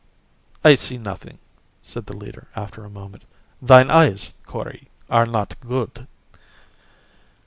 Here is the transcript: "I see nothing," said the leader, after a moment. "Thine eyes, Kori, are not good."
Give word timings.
"I 0.63 0.73
see 0.73 0.97
nothing," 0.97 1.37
said 1.83 2.07
the 2.07 2.17
leader, 2.17 2.47
after 2.55 2.83
a 2.83 2.89
moment. 2.89 3.23
"Thine 3.61 3.91
eyes, 3.91 4.33
Kori, 4.47 4.87
are 5.11 5.27
not 5.27 5.59
good." 5.61 6.07